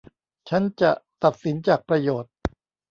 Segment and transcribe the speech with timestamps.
[0.49, 0.91] ฉันจะ
[1.23, 2.33] ตัดสินจากประโยชน์